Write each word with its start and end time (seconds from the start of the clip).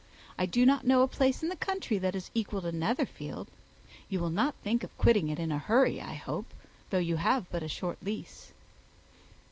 I 0.35 0.47
do 0.47 0.65
not 0.65 0.83
know 0.83 1.03
a 1.03 1.07
place 1.07 1.43
in 1.43 1.49
the 1.49 1.55
country 1.55 1.99
that 1.99 2.15
is 2.15 2.31
equal 2.33 2.63
to 2.63 2.71
Netherfield. 2.71 3.49
You 4.09 4.19
will 4.19 4.31
not 4.31 4.55
think 4.63 4.83
of 4.83 4.97
quitting 4.97 5.27
it 5.29 5.37
in 5.37 5.51
a 5.51 5.59
hurry, 5.59 6.01
I 6.01 6.15
hope, 6.15 6.47
though 6.89 6.97
you 6.97 7.17
have 7.17 7.45
but 7.51 7.61
a 7.61 7.67
short 7.67 8.01
lease." 8.01 8.51